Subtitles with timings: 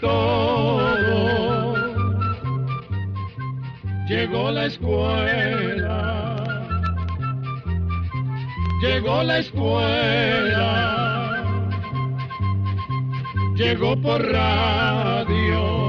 [0.00, 1.74] todo.
[4.08, 6.44] Llegó la escuela,
[8.82, 10.66] llegó la escuela,
[13.54, 15.80] llegó por radio.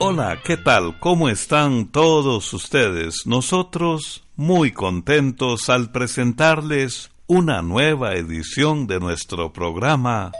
[0.00, 0.98] Hola, ¿qué tal?
[1.00, 3.26] ¿Cómo están todos ustedes?
[3.26, 10.32] Nosotros muy contentos al presentarles una nueva edición de nuestro programa.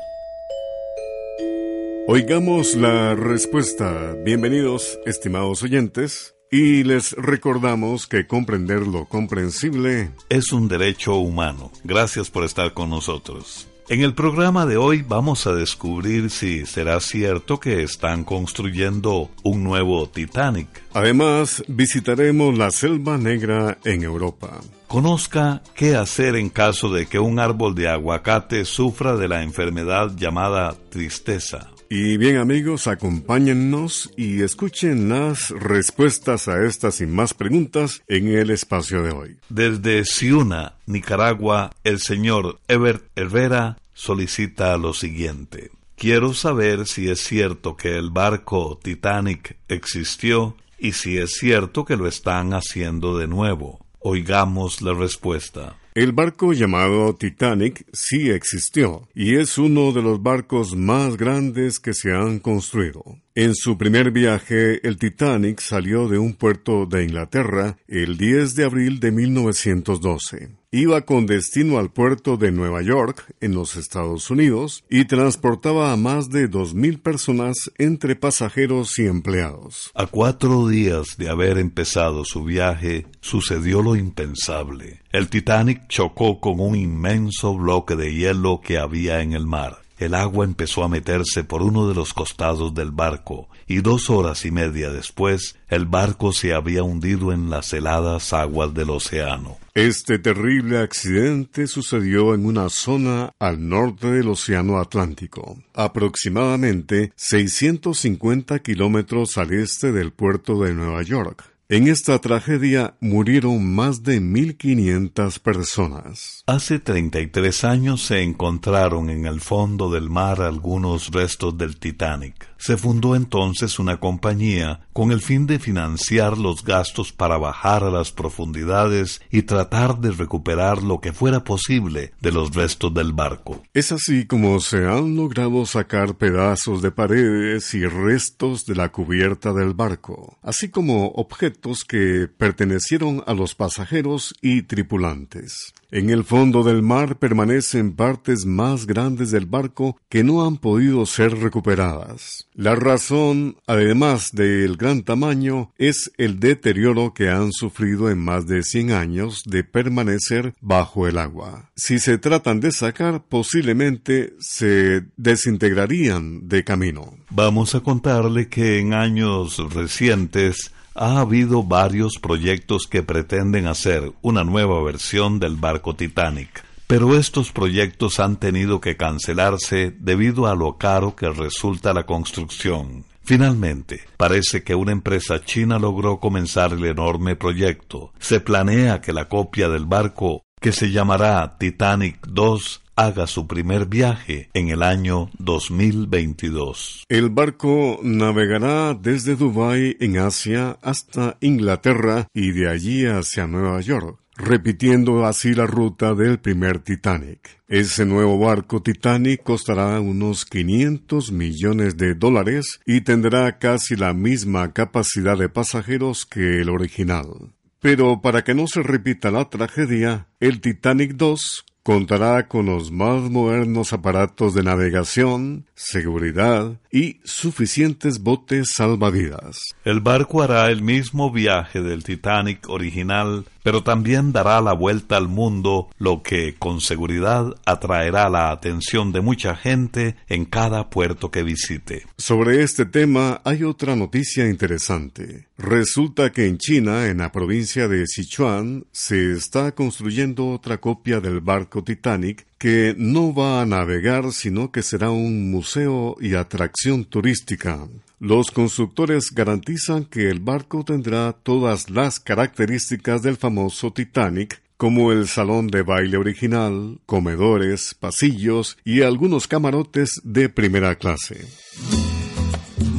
[2.06, 4.14] Oigamos la respuesta.
[4.24, 6.34] Bienvenidos, estimados oyentes.
[6.50, 11.70] Y les recordamos que comprender lo comprensible es un derecho humano.
[11.84, 13.68] Gracias por estar con nosotros.
[13.90, 19.62] En el programa de hoy vamos a descubrir si será cierto que están construyendo un
[19.62, 20.68] nuevo Titanic.
[20.94, 24.60] Además, visitaremos la Selva Negra en Europa.
[24.88, 30.16] Conozca qué hacer en caso de que un árbol de aguacate sufra de la enfermedad
[30.16, 31.68] llamada tristeza.
[31.90, 38.48] Y bien amigos, acompáñennos y escuchen las respuestas a estas y más preguntas en el
[38.48, 39.36] espacio de hoy.
[39.50, 45.70] Desde Ciuna, Nicaragua, el señor Ebert Herrera solicita lo siguiente.
[45.96, 51.96] Quiero saber si es cierto que el barco Titanic existió y si es cierto que
[51.96, 53.80] lo están haciendo de nuevo.
[54.00, 55.76] Oigamos la respuesta.
[55.92, 61.92] El barco llamado Titanic sí existió y es uno de los barcos más grandes que
[61.92, 63.02] se han construido.
[63.40, 68.64] En su primer viaje, el Titanic salió de un puerto de Inglaterra el 10 de
[68.64, 74.84] abril de 1912 iba con destino al puerto de Nueva York, en los Estados Unidos,
[74.90, 79.90] y transportaba a más de dos mil personas entre pasajeros y empleados.
[79.94, 85.00] A cuatro días de haber empezado su viaje, sucedió lo impensable.
[85.10, 89.78] El Titanic chocó con un inmenso bloque de hielo que había en el mar.
[89.98, 94.44] El agua empezó a meterse por uno de los costados del barco, y dos horas
[94.44, 99.58] y media después el barco se había hundido en las heladas aguas del océano.
[99.74, 109.36] Este terrible accidente sucedió en una zona al norte del Océano Atlántico, aproximadamente 650 kilómetros
[109.38, 111.57] al este del puerto de Nueva York.
[111.70, 116.42] En esta tragedia murieron más de 1.500 personas.
[116.46, 122.48] Hace 33 años se encontraron en el fondo del mar algunos restos del Titanic.
[122.58, 127.90] Se fundó entonces una compañía con el fin de financiar los gastos para bajar a
[127.90, 133.62] las profundidades y tratar de recuperar lo que fuera posible de los restos del barco.
[133.74, 139.52] Es así como se han logrado sacar pedazos de paredes y restos de la cubierta
[139.52, 145.72] del barco, así como objetos que pertenecieron a los pasajeros y tripulantes.
[145.90, 151.06] En el fondo del mar permanecen partes más grandes del barco que no han podido
[151.06, 152.46] ser recuperadas.
[152.54, 158.64] La razón, además del gran tamaño, es el deterioro que han sufrido en más de
[158.64, 161.70] 100 años de permanecer bajo el agua.
[161.74, 167.14] Si se tratan de sacar, posiblemente se desintegrarían de camino.
[167.30, 174.42] Vamos a contarle que en años recientes ha habido varios proyectos que pretenden hacer una
[174.42, 180.76] nueva versión del barco Titanic, pero estos proyectos han tenido que cancelarse debido a lo
[180.76, 183.04] caro que resulta la construcción.
[183.22, 188.12] Finalmente, parece que una empresa china logró comenzar el enorme proyecto.
[188.18, 193.86] Se planea que la copia del barco, que se llamará Titanic 2, haga su primer
[193.86, 197.04] viaje en el año 2022.
[197.08, 204.18] El barco navegará desde Dubái en Asia hasta Inglaterra y de allí hacia Nueva York
[204.40, 207.60] repitiendo así la ruta del primer Titanic.
[207.66, 214.72] Ese nuevo barco Titanic costará unos 500 millones de dólares y tendrá casi la misma
[214.72, 217.52] capacidad de pasajeros que el original.
[217.80, 223.30] Pero para que no se repita la tragedia, el Titanic 2 contará con los más
[223.30, 229.58] modernos aparatos de navegación, seguridad y suficientes botes salvavidas.
[229.84, 235.28] El barco hará el mismo viaje del Titanic original pero también dará la vuelta al
[235.28, 241.42] mundo, lo que con seguridad atraerá la atención de mucha gente en cada puerto que
[241.42, 242.06] visite.
[242.16, 245.48] Sobre este tema hay otra noticia interesante.
[245.58, 251.40] Resulta que en China, en la provincia de Sichuan, se está construyendo otra copia del
[251.40, 257.86] barco Titanic que no va a navegar, sino que será un museo y atracción turística.
[258.18, 265.28] Los constructores garantizan que el barco tendrá todas las características del famoso Titanic, como el
[265.28, 271.46] salón de baile original, comedores, pasillos y algunos camarotes de primera clase.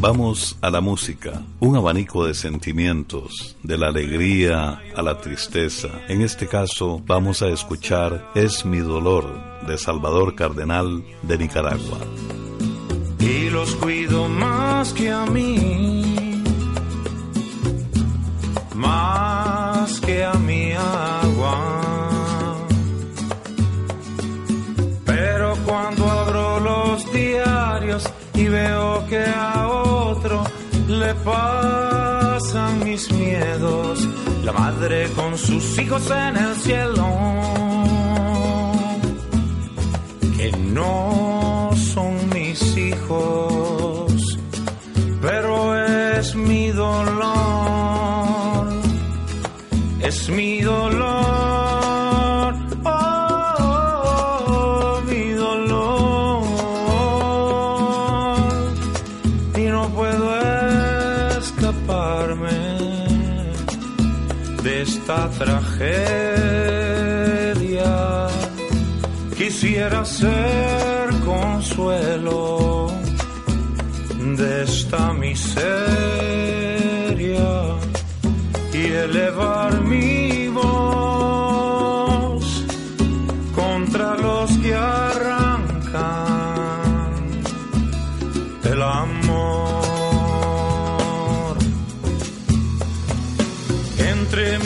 [0.02, 5.90] Vamos a la música, un abanico de sentimientos, de la alegría a la tristeza.
[6.08, 9.26] En este caso vamos a escuchar Es mi dolor
[9.68, 11.98] de Salvador Cardenal de Nicaragua.
[13.20, 16.44] Y los cuido más que a mí,
[18.76, 22.56] más que a mi agua.
[25.04, 26.19] Pero cuando
[28.40, 30.44] y veo que ahora
[30.88, 34.08] le pasan mis miedos,
[34.46, 37.06] la madre con sus hijos en el cielo,
[40.38, 41.09] que no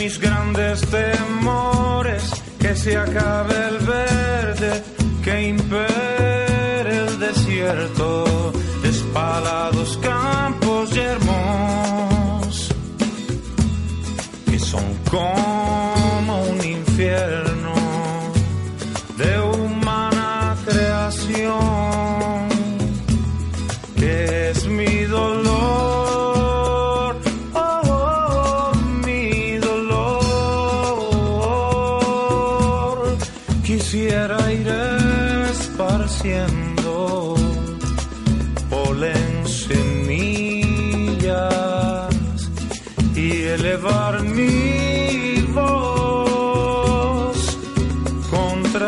[0.04, 2.22] mis grandes temores,
[2.58, 4.82] que se acabe el verde,
[5.22, 8.52] que impere el desierto,
[8.82, 11.23] despalados campos yermos,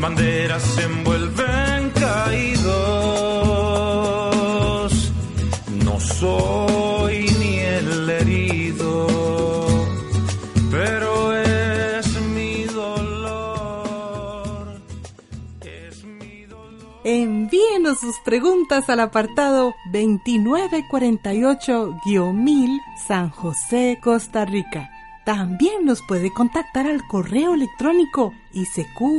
[0.00, 2.72] banderas se envuelven caídos.
[5.84, 9.06] No soy ni el herido,
[10.70, 14.80] pero es mi dolor.
[15.60, 17.00] Es mi dolor.
[17.04, 24.90] Envíenos sus preguntas al apartado 2948-1000 San José, Costa Rica
[25.28, 29.12] también nos puede contactar al correo electrónico isq.org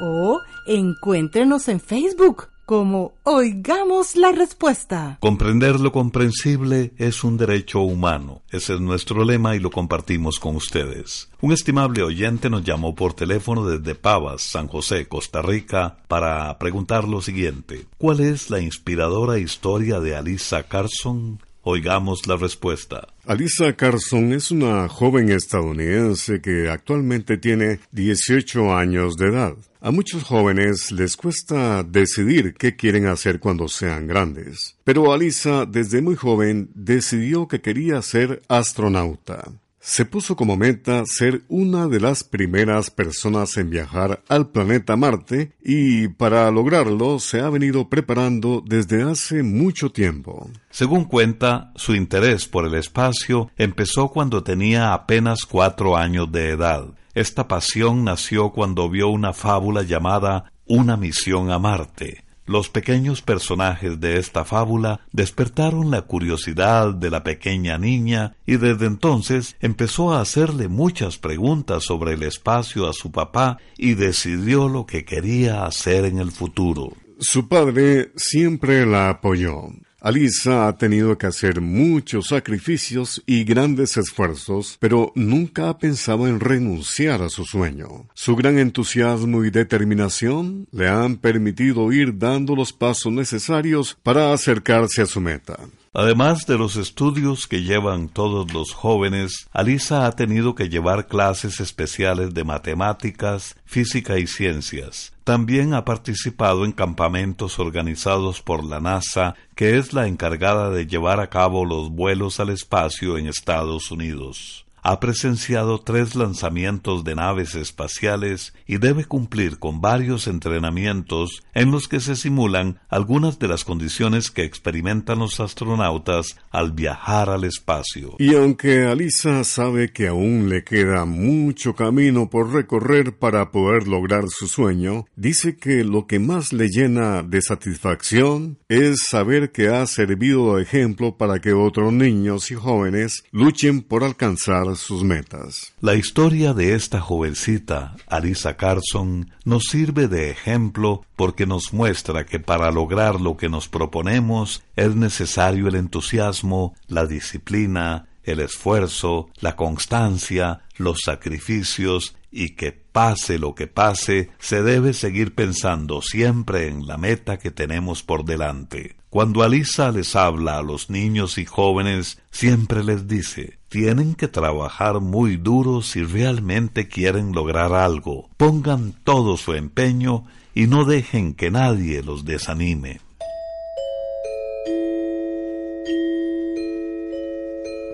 [0.00, 5.18] o encuéntrenos en Facebook como Oigamos la Respuesta.
[5.20, 8.40] Comprender lo comprensible es un derecho humano.
[8.50, 11.28] Ese es nuestro lema y lo compartimos con ustedes.
[11.42, 17.06] Un estimable oyente nos llamó por teléfono desde Pavas, San José, Costa Rica, para preguntar
[17.06, 17.84] lo siguiente.
[17.98, 21.38] ¿Cuál es la inspiradora historia de Alisa Carson?
[21.62, 23.08] Oigamos la respuesta.
[23.26, 29.56] Alisa Carson es una joven estadounidense que actualmente tiene 18 años de edad.
[29.80, 34.76] A muchos jóvenes les cuesta decidir qué quieren hacer cuando sean grandes.
[34.84, 39.44] Pero Alisa desde muy joven decidió que quería ser astronauta
[39.80, 45.52] se puso como meta ser una de las primeras personas en viajar al planeta Marte
[45.62, 50.50] y para lograrlo se ha venido preparando desde hace mucho tiempo.
[50.70, 56.84] Según cuenta, su interés por el espacio empezó cuando tenía apenas cuatro años de edad.
[57.14, 64.00] Esta pasión nació cuando vio una fábula llamada Una misión a Marte Los pequeños personajes
[64.00, 70.20] de esta fábula despertaron la curiosidad de la pequeña niña y desde entonces empezó a
[70.20, 76.04] hacerle muchas preguntas sobre el espacio a su papá y decidió lo que quería hacer
[76.06, 76.92] en el futuro.
[77.20, 79.68] Su padre siempre la apoyó.
[80.00, 86.40] Alisa ha tenido que hacer muchos sacrificios y grandes esfuerzos, pero nunca ha pensado en
[86.40, 88.08] renunciar a su sueño.
[88.14, 95.02] Su gran entusiasmo y determinación le han permitido ir dando los pasos necesarios para acercarse
[95.02, 95.58] a su meta.
[95.92, 101.58] Además de los estudios que llevan todos los jóvenes, Alisa ha tenido que llevar clases
[101.58, 105.12] especiales de matemáticas, física y ciencias.
[105.30, 111.20] También ha participado en campamentos organizados por la NASA, que es la encargada de llevar
[111.20, 117.54] a cabo los vuelos al espacio en Estados Unidos ha presenciado tres lanzamientos de naves
[117.54, 123.64] espaciales y debe cumplir con varios entrenamientos en los que se simulan algunas de las
[123.64, 128.16] condiciones que experimentan los astronautas al viajar al espacio.
[128.18, 134.24] Y aunque Alisa sabe que aún le queda mucho camino por recorrer para poder lograr
[134.28, 139.86] su sueño, dice que lo que más le llena de satisfacción es saber que ha
[139.86, 145.72] servido de ejemplo para que otros niños y jóvenes luchen por alcanzar sus metas.
[145.80, 152.40] La historia de esta jovencita, Alisa Carson, nos sirve de ejemplo porque nos muestra que
[152.40, 159.56] para lograr lo que nos proponemos es necesario el entusiasmo, la disciplina, el esfuerzo, la
[159.56, 166.86] constancia, los sacrificios y que pase lo que pase, se debe seguir pensando siempre en
[166.86, 168.96] la meta que tenemos por delante.
[169.10, 175.00] Cuando Alisa les habla a los niños y jóvenes, siempre les dice, tienen que trabajar
[175.00, 178.28] muy duro si realmente quieren lograr algo.
[178.36, 180.24] Pongan todo su empeño
[180.54, 183.00] y no dejen que nadie los desanime.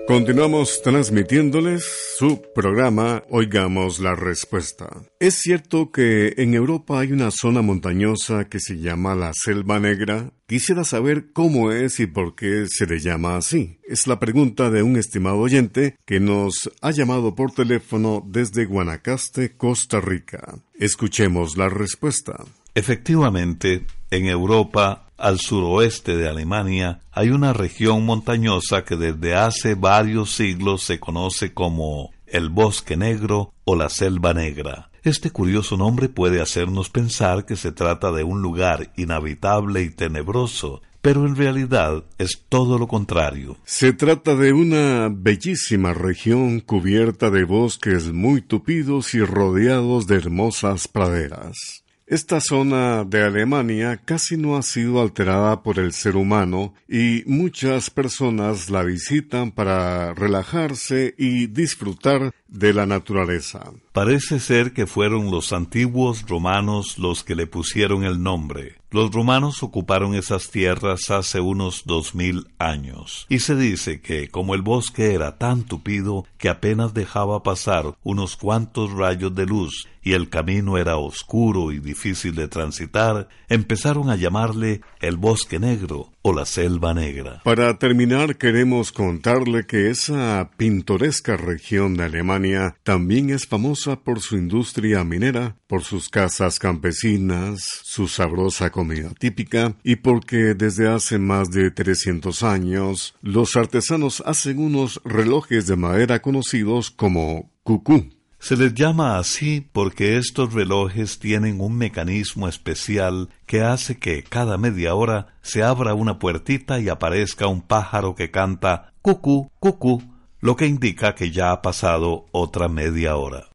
[0.07, 1.83] Continuamos transmitiéndoles
[2.17, 4.87] su programa Oigamos la Respuesta.
[5.19, 10.31] Es cierto que en Europa hay una zona montañosa que se llama la Selva Negra.
[10.47, 13.79] Quisiera saber cómo es y por qué se le llama así.
[13.85, 19.57] Es la pregunta de un estimado oyente que nos ha llamado por teléfono desde Guanacaste,
[19.57, 20.57] Costa Rica.
[20.73, 22.45] Escuchemos la respuesta.
[22.75, 30.31] Efectivamente, en Europa al suroeste de Alemania hay una región montañosa que desde hace varios
[30.31, 34.89] siglos se conoce como el bosque negro o la selva negra.
[35.03, 40.81] Este curioso nombre puede hacernos pensar que se trata de un lugar inhabitable y tenebroso,
[41.01, 43.57] pero en realidad es todo lo contrario.
[43.63, 50.89] Se trata de una bellísima región cubierta de bosques muy tupidos y rodeados de hermosas
[50.89, 51.85] praderas.
[52.09, 57.89] Esta zona de Alemania casi no ha sido alterada por el ser humano y muchas
[57.89, 63.73] personas la visitan para relajarse y disfrutar de la naturaleza.
[63.91, 68.75] Parece ser que fueron los antiguos romanos los que le pusieron el nombre.
[68.89, 74.55] Los romanos ocuparon esas tierras hace unos dos mil años, y se dice que, como
[74.55, 80.13] el bosque era tan tupido que apenas dejaba pasar unos cuantos rayos de luz y
[80.13, 86.31] el camino era oscuro y difícil de transitar, empezaron a llamarle el bosque negro o
[86.31, 87.41] la selva negra.
[87.43, 94.37] Para terminar, queremos contarle que esa pintoresca región de Alemania también es famosa por su
[94.37, 101.49] industria minera, por sus casas campesinas, su sabrosa comida típica y porque desde hace más
[101.49, 108.16] de 300 años los artesanos hacen unos relojes de madera conocidos como cucú.
[108.39, 114.57] Se les llama así porque estos relojes tienen un mecanismo especial que hace que cada
[114.57, 120.03] media hora se abra una puertita y aparezca un pájaro que canta cucú, cucú,
[120.39, 123.47] lo que indica que ya ha pasado otra media hora.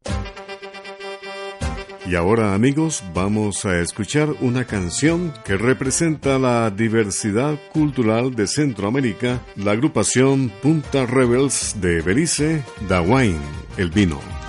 [2.04, 9.40] Y ahora amigos vamos a escuchar una canción que representa la diversidad cultural de Centroamérica,
[9.54, 13.38] la agrupación Punta Rebels de Belice, Da Wine,
[13.76, 14.41] el vino.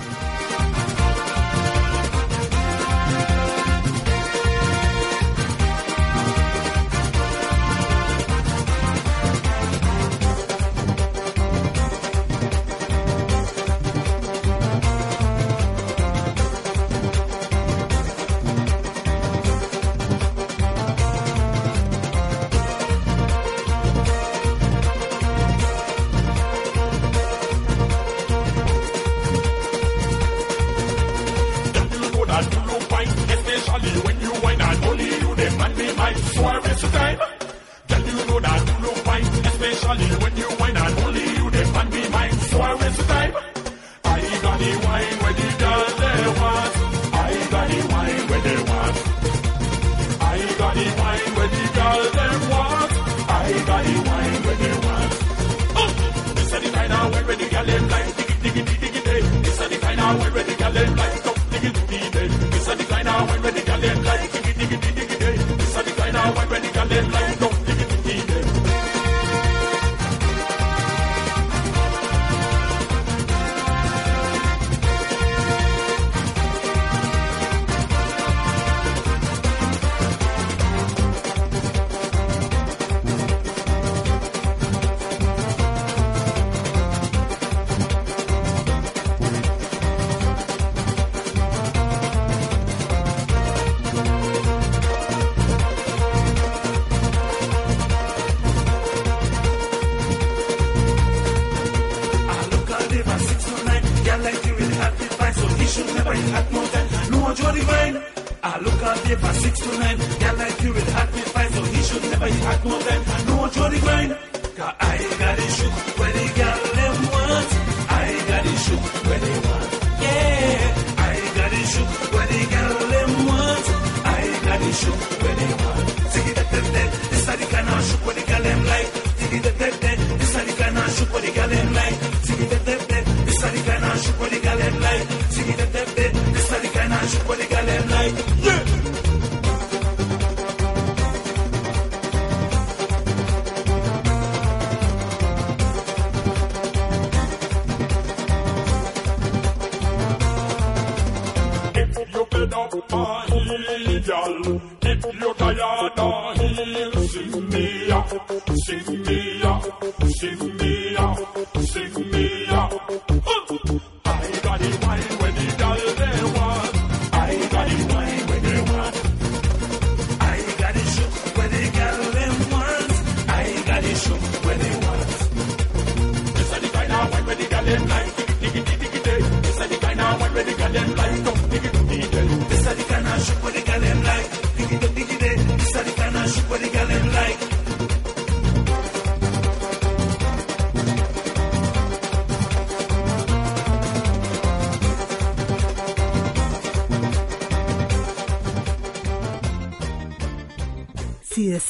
[112.46, 113.32] I'm not going to be able to do.
[113.32, 114.18] I'm not going to it.
[114.58, 115.93] I'm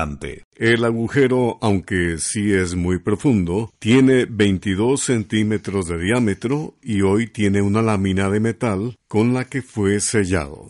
[0.54, 7.62] El agujero, aunque sí es muy profundo, tiene 22 centímetros de diámetro y hoy tiene
[7.62, 10.68] una lámina de metal con la que fue sellado.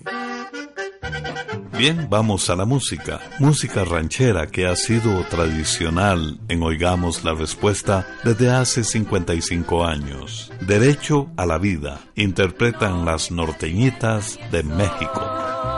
[1.76, 3.20] Bien, vamos a la música.
[3.38, 10.50] Música ranchera que ha sido tradicional en Oigamos la Respuesta desde hace 55 años.
[10.66, 12.00] Derecho a la vida.
[12.16, 15.77] Interpretan las norteñitas de México.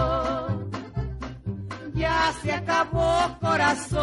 [2.41, 4.01] Se acabó corazón,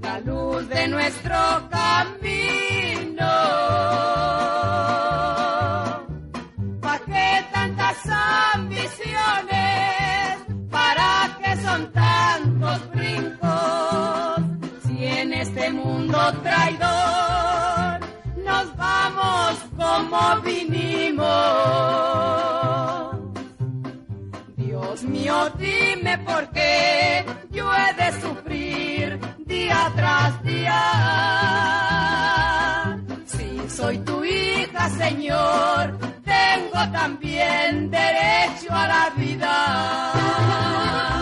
[0.00, 1.36] la luz de nuestro
[1.70, 3.28] camino.
[6.80, 7.96] ¿Para qué tantas
[8.54, 10.38] ambiciones?
[10.70, 13.88] ¿Para qué son tantos brincos?
[15.40, 18.00] este mundo traidor
[18.44, 21.57] nos vamos como vinimos.
[25.28, 30.80] Dime por qué yo he de sufrir día tras día.
[33.26, 41.17] Si soy tu hija, Señor, tengo también derecho a la vida.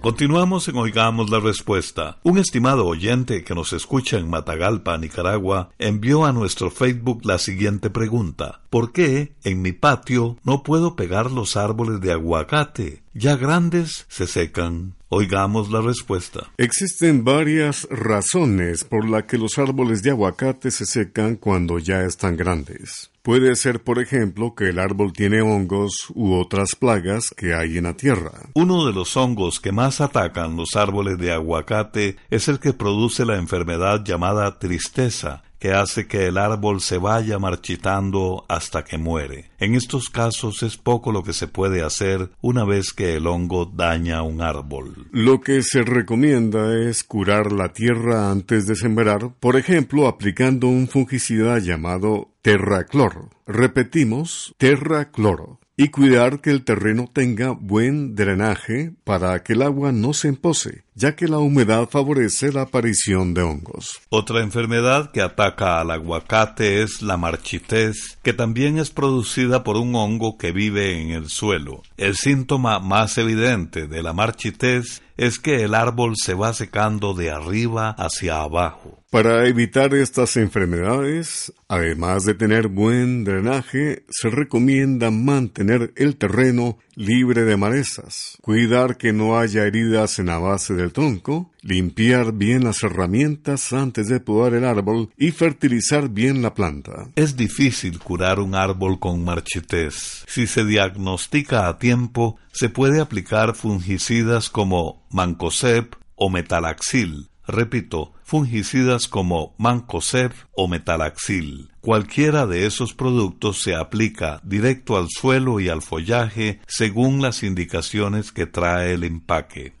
[0.00, 2.18] Continuamos en Oigamos la Respuesta.
[2.22, 7.90] Un estimado oyente que nos escucha en Matagalpa, Nicaragua, envió a nuestro Facebook la siguiente
[7.90, 8.60] pregunta.
[8.70, 13.02] ¿Por qué en mi patio no puedo pegar los árboles de aguacate?
[13.12, 14.94] Ya grandes se secan.
[15.08, 16.52] Oigamos la respuesta.
[16.58, 22.36] Existen varias razones por las que los árboles de aguacate se secan cuando ya están
[22.36, 23.10] grandes.
[23.28, 27.84] Puede ser, por ejemplo, que el árbol tiene hongos u otras plagas que hay en
[27.84, 28.32] la tierra.
[28.54, 33.26] Uno de los hongos que más atacan los árboles de aguacate es el que produce
[33.26, 39.50] la enfermedad llamada tristeza, que hace que el árbol se vaya marchitando hasta que muere.
[39.58, 43.66] En estos casos es poco lo que se puede hacer una vez que el hongo
[43.66, 45.08] daña un árbol.
[45.10, 50.88] Lo que se recomienda es curar la tierra antes de sembrar, por ejemplo, aplicando un
[50.88, 53.30] fungicida llamado terracloro.
[53.46, 60.12] Repetimos, terracloro y cuidar que el terreno tenga buen drenaje para que el agua no
[60.12, 64.00] se empose, ya que la humedad favorece la aparición de hongos.
[64.08, 69.94] Otra enfermedad que ataca al aguacate es la marchitez, que también es producida por un
[69.94, 71.82] hongo que vive en el suelo.
[71.96, 77.30] El síntoma más evidente de la marchitez es que el árbol se va secando de
[77.30, 78.97] arriba hacia abajo.
[79.10, 87.44] Para evitar estas enfermedades, además de tener buen drenaje, se recomienda mantener el terreno libre
[87.44, 92.82] de malezas, cuidar que no haya heridas en la base del tronco, limpiar bien las
[92.82, 97.08] herramientas antes de podar el árbol y fertilizar bien la planta.
[97.16, 100.26] Es difícil curar un árbol con marchitez.
[100.26, 109.08] Si se diagnostica a tiempo, se puede aplicar fungicidas como mancozeb o metalaxil Repito, fungicidas
[109.08, 111.70] como Mancozeb o Metalaxil.
[111.80, 118.32] Cualquiera de esos productos se aplica directo al suelo y al follaje según las indicaciones
[118.32, 119.72] que trae el empaque.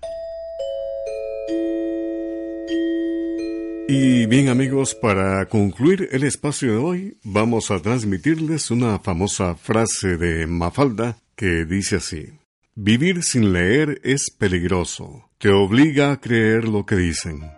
[3.86, 10.16] Y bien amigos, para concluir el espacio de hoy, vamos a transmitirles una famosa frase
[10.16, 12.28] de Mafalda que dice así.
[12.74, 15.28] Vivir sin leer es peligroso.
[15.36, 17.57] Te obliga a creer lo que dicen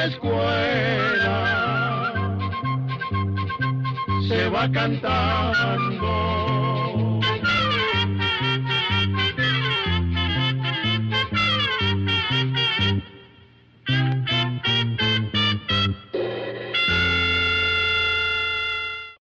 [0.00, 1.36] La escuela,
[4.26, 6.39] se va cantando